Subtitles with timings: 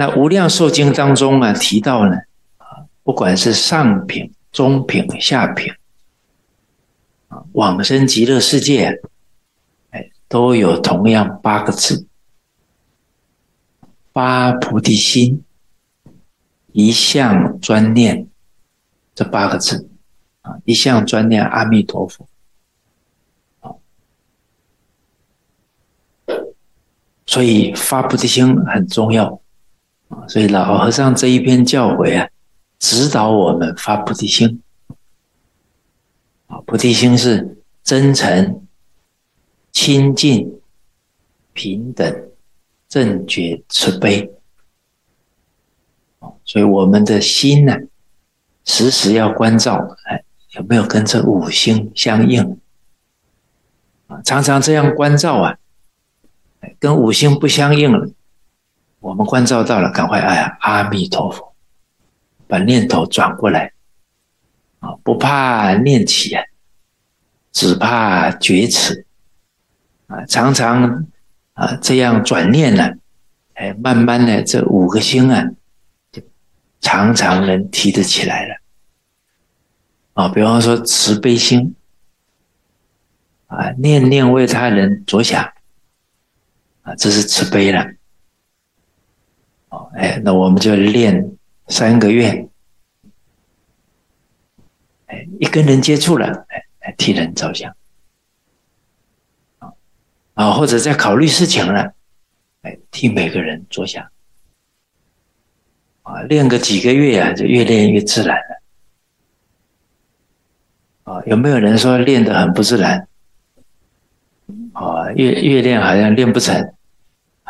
[0.00, 2.16] 那《无量寿经》当中啊提到呢，
[3.02, 5.70] 不管是上品、中品、下品，
[7.52, 8.98] 往生极乐世界，
[9.90, 12.06] 哎，都有同样八个字：
[14.14, 15.44] 发菩提心，
[16.72, 18.26] 一向专念，
[19.14, 19.90] 这八个字，
[20.40, 22.26] 啊，一向专念阿弥陀佛。
[27.26, 29.38] 所以发菩提心很重要！
[30.28, 32.28] 所以老和尚这一篇教诲啊，
[32.78, 34.62] 指导我们发菩提心。
[36.66, 38.66] 菩提心是真诚、
[39.72, 40.60] 清净、
[41.52, 42.28] 平等、
[42.88, 44.32] 正觉、慈悲
[46.44, 47.76] 所以我们的心呢，
[48.64, 52.58] 时时要关照，哎，有没有跟这五星相应？
[54.24, 55.56] 常常这样关照啊。
[56.78, 58.10] 跟五星不相应了，
[59.00, 61.54] 我们关照到了，赶快哎呀，阿弥陀佛，
[62.46, 63.72] 把念头转过来
[64.78, 66.42] 啊，不怕念起啊，
[67.50, 69.06] 只怕觉迟
[70.06, 71.06] 啊，常常
[71.54, 72.92] 啊这样转念呢，
[73.54, 75.50] 哎，慢慢的这五个心啊，
[76.12, 76.22] 就
[76.80, 78.54] 常常能提得起来了
[80.12, 81.74] 啊，比方说慈悲心
[83.46, 85.52] 啊，念念为他人着想。
[86.82, 87.86] 啊，这是慈悲了。
[89.94, 91.36] 哎，那我们就练
[91.68, 92.48] 三个月。
[95.06, 96.46] 哎，一跟人接触了，
[96.80, 97.74] 哎，替人着想。
[100.34, 101.92] 啊，或者在考虑事情了，
[102.62, 104.08] 哎，替每个人着想。
[106.02, 108.62] 啊，练个几个月啊，就越练越自然了。
[111.12, 113.06] 啊，有没有人说练得很不自然？
[114.72, 116.72] 啊，越越练好像练不成，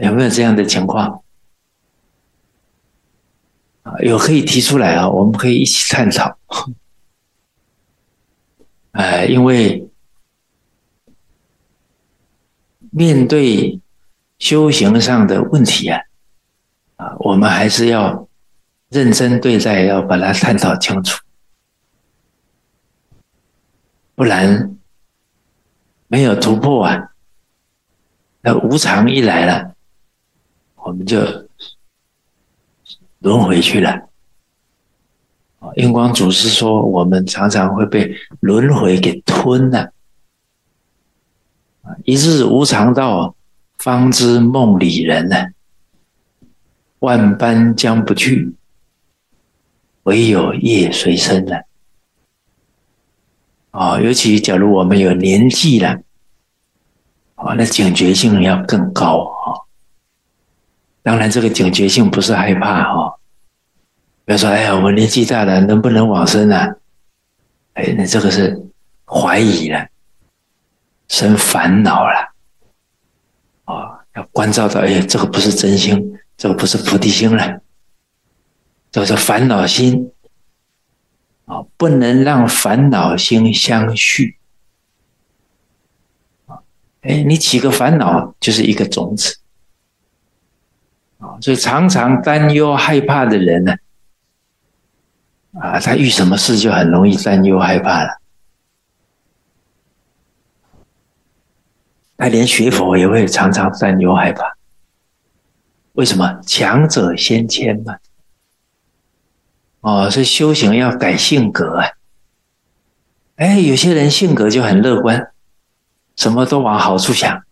[0.00, 1.21] 有没有这样的情况？
[4.00, 6.36] 有可以提出来啊，我们可以一起探讨。
[8.92, 9.88] 哎，因为
[12.90, 13.80] 面对
[14.38, 16.00] 修行上的问题啊，
[16.96, 18.28] 啊，我们还是要
[18.90, 21.22] 认真对待，要把它探讨清楚，
[24.14, 24.76] 不然。
[26.08, 27.14] 没有突破啊！
[28.42, 29.74] 那无常一来了，
[30.74, 31.48] 我们就
[33.22, 34.08] 轮回去了。
[35.60, 39.92] 啊，印光祖师说，我们常常会被轮回给吞了。
[42.04, 43.34] 一日无常到，
[43.78, 45.36] 方知梦里人呢。
[46.98, 48.54] 万般将不去，
[50.04, 51.56] 唯有业随身呢。
[53.72, 56.00] 啊，尤其假如我们有年纪了，
[57.34, 59.66] 啊，那警觉性要更高啊。
[61.02, 63.11] 当然，这个警觉性不是害怕哈，
[64.24, 66.76] 比如说，哎呀，我年纪大了，能不能往生呢？
[67.74, 68.60] 哎，那这个是
[69.04, 69.88] 怀疑了，
[71.08, 72.32] 生烦恼了，
[73.64, 77.60] 啊，要关照到，哎呀，这个不是真心，这个不是菩提心了，
[78.90, 80.12] 这个是烦恼心。
[81.44, 84.38] 啊，不能让烦恼心相续。
[86.46, 86.62] 啊，
[87.02, 89.38] 哎，你起个烦恼就是一个种子。
[91.18, 93.74] 啊，所以常常担忧害怕的人呢，
[95.60, 98.20] 啊，他遇什么事就很容易担忧害怕了。
[102.16, 104.56] 他连学佛也会常常担忧害怕。
[105.92, 106.40] 为什么？
[106.46, 107.98] 强者先迁嘛。
[109.80, 111.86] 哦，所以修行要改性格啊！
[113.36, 115.32] 哎，有些人性格就很乐观，
[116.14, 117.42] 什么都往好处想。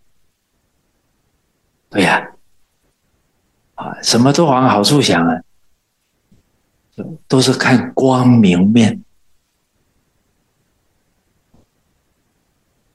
[1.88, 2.30] 对呀，
[3.74, 5.42] 啊，什么都往好处想啊，
[7.28, 9.02] 都是看光明面。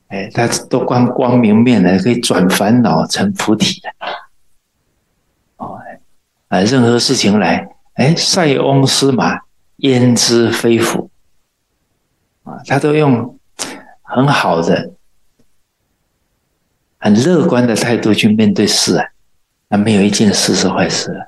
[0.08, 3.90] 哎，他都观光明面的，可以转烦恼成菩提的。
[5.58, 5.80] 哦，
[6.48, 7.76] 啊，任何事情来。
[7.96, 9.42] 哎，塞翁失马，
[9.78, 11.10] 焉知非福？
[12.44, 13.40] 啊，他都用
[14.04, 14.94] 很好的、
[17.00, 19.08] 很乐观的态度去面对事啊，
[19.70, 21.26] 那没有一件事是坏事啊。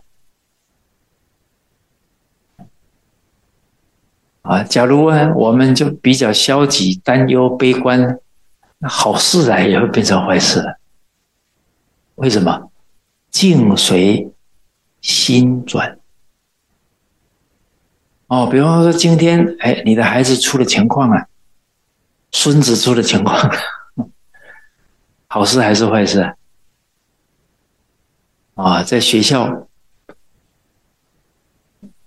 [4.47, 8.17] 啊假如啊，我们就比较消极、担忧、悲观，
[8.77, 10.79] 那好事啊也会变成坏事了。
[12.15, 12.71] 为什么？
[13.29, 14.31] 境随
[15.01, 15.99] 心转。
[18.27, 21.27] 哦，比方说今天，哎，你的孩子出了情况了，
[22.31, 23.51] 孙子出了情况，
[25.27, 26.33] 好事还是坏事
[28.55, 28.81] 啊？
[28.81, 29.67] 在学校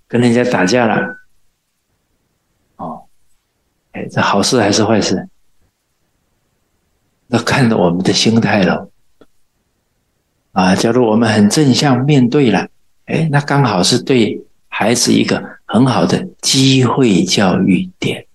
[0.08, 1.19] 跟人家打架了，
[3.92, 5.28] 哎，这好事还是坏事？
[7.26, 8.90] 那看着我们的心态了。
[10.52, 12.68] 啊，假如我们很正向面对了，
[13.06, 18.26] 哎，那刚好是对孩子一个很好的机会教育点。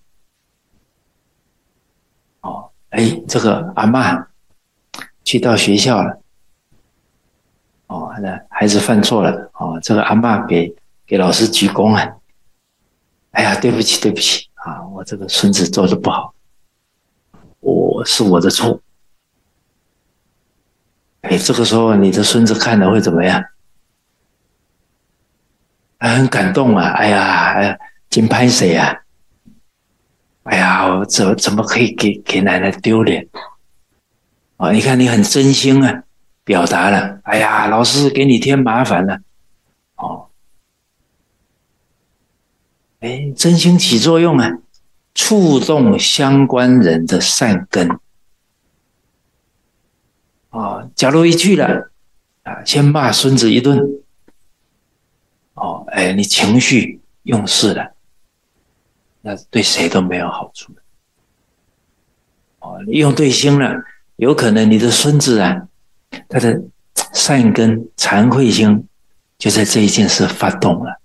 [2.40, 4.28] 哦，哎，这个阿妈
[5.24, 6.20] 去到学校了。
[7.88, 10.74] 哦，那孩子犯错了，哦，这个阿妈给
[11.06, 12.16] 给老师鞠躬啊。
[13.32, 16.34] 哎呀，对不起，对不起啊，我这个孙子做的不好，
[17.60, 18.80] 我是我的错。
[21.20, 23.44] 哎，这个时候你的孙子看了会怎么样？
[26.00, 26.90] 很感动啊！
[26.90, 27.78] 哎呀，哎呀，
[28.10, 29.02] 金拍谁呀？
[30.42, 33.28] 哎呀，我怎怎么可以给给奶奶丢脸？
[34.56, 36.02] 啊，你看你很真心啊，
[36.42, 37.20] 表达了。
[37.22, 39.20] 哎呀，老师给你添麻烦了。
[39.94, 40.26] 哦，
[43.00, 44.58] 哎，真心起作用啊，
[45.14, 47.88] 触动相关人的善根。
[50.50, 51.90] 啊，假如一去了，
[52.42, 53.78] 啊，先骂孙子一顿，
[55.54, 57.92] 哦，哎，你情绪用事了，
[59.20, 60.72] 那对谁都没有好处。
[62.60, 63.84] 哦，用对心了，
[64.16, 65.68] 有可能你的孙子啊，
[66.30, 66.62] 他的
[67.12, 68.88] 善根、惭愧心
[69.36, 71.00] 就在这一件事发动了。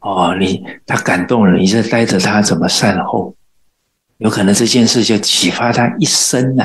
[0.00, 3.34] 哦，你他感动了，你在带着他怎么善后，
[4.18, 6.64] 有可能这件事就启发他一生呢。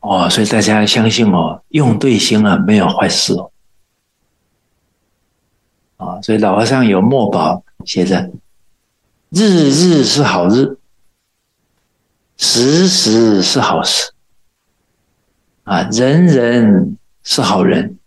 [0.00, 3.50] 哦，所以大家相信哦，用对心啊，没有坏事哦。
[5.96, 8.30] 啊，所以老和尚有墨宝写着
[9.30, 10.76] ：“日日是好日，
[12.36, 14.12] 时时是好事，
[15.64, 17.98] 啊，人人是好人，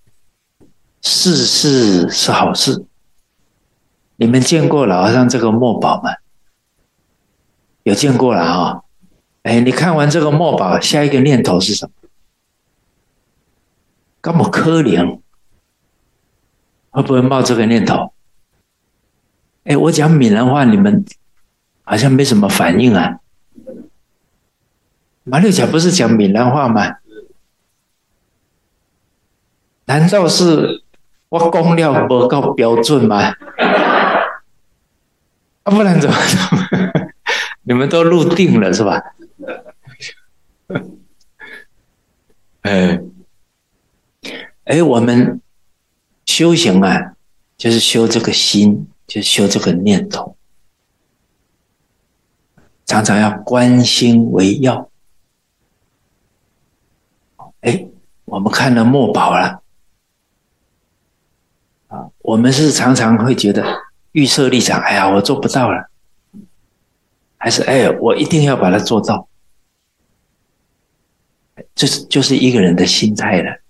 [1.02, 2.86] 事事是好事。”
[4.18, 6.12] 你们见过老和尚这个墨宝吗？
[7.84, 8.82] 有见过了啊。
[9.44, 12.10] 哎，你看完这个墨宝，下一个念头是什么？
[14.22, 15.22] 那么可怜，
[16.90, 18.14] 会不会冒这个念头？
[19.64, 21.06] 哎，我讲闽南话，你们
[21.84, 23.20] 好像没什么反应啊。
[25.24, 26.98] 马六甲不是讲闽南话吗？
[29.86, 30.79] 难道是
[31.30, 33.18] 我讲了不够标准吗？
[35.64, 36.16] 啊，不然怎么？
[37.64, 39.00] 你们都入定了是吧？
[42.62, 43.00] 哎，
[44.66, 45.40] 哎，我们
[46.26, 47.14] 修行啊，
[47.58, 50.36] 就是修这个心，就修这个念头，
[52.86, 54.90] 常常要观心为要。
[57.62, 57.88] 哎，
[58.26, 59.59] 我们看了墨宝了，
[61.90, 63.64] 啊，我们是常常会觉得
[64.14, 65.90] 预设立场，哎呀，我做不到了，
[67.38, 69.28] 还是哎，我一定要把它做到。
[71.76, 73.62] 这是就是一个人的心态了。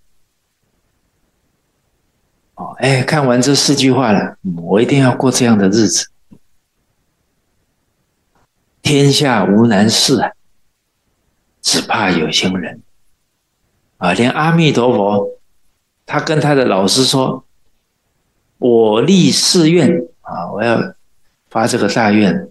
[2.56, 6.10] 哦，哎，看完这四句话了，我一定要过这样的日子。
[8.82, 10.34] 天下无难事，
[11.62, 12.82] 只怕有心人。
[13.98, 15.40] 啊，连阿弥陀佛，
[16.06, 17.44] 他跟他的老师说
[18.60, 19.90] ：“我立誓愿
[20.22, 20.94] 啊，我要
[21.50, 22.50] 发这个大愿，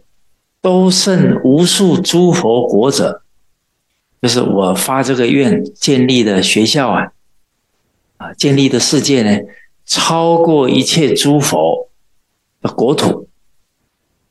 [0.61, 3.23] 都胜无数诸佛国者。”
[4.21, 7.12] 就是我发这个愿，建立的学校啊，
[8.17, 9.47] 啊，建立的世界呢，
[9.85, 11.88] 超过一切诸佛
[12.61, 13.29] 的国土，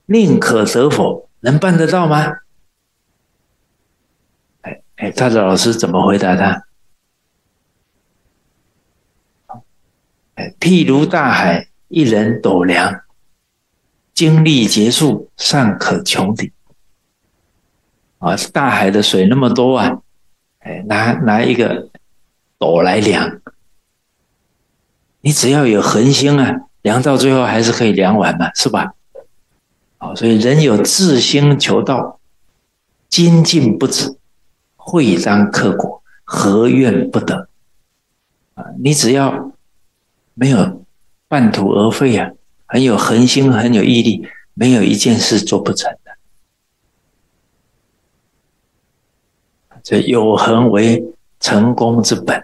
[0.08, 1.30] 宁可得否？
[1.40, 2.40] 能办得到吗？
[4.62, 6.64] 哎哎，他的老师怎么回答他？
[10.34, 13.02] 哎，譬如大海，一人斗量，
[14.14, 16.52] 精力结束，尚可穷底。
[18.20, 20.02] 啊，大海的水那么多啊！
[20.60, 21.90] 哎，拿拿一个
[22.58, 23.40] 斗来量，
[25.22, 28.94] 你只要有恒心啊，量到最后还是可以量完嘛，是吧？
[30.00, 32.20] 好，所以人有自心求道，
[33.08, 34.18] 精进不止，
[34.76, 37.48] 会当克果，何怨不得？
[38.56, 39.52] 啊，你只要
[40.34, 40.86] 没有
[41.28, 42.32] 半途而废啊，
[42.66, 46.12] 很有恒心，很有毅力，没有一件事做不成的。
[49.84, 51.04] 这有恒为
[51.40, 52.44] 成功之本。